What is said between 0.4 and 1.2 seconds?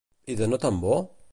no tan bo?